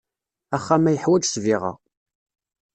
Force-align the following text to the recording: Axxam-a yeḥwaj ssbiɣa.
Axxam-a 0.55 0.91
yeḥwaj 0.91 1.23
ssbiɣa. 1.25 1.73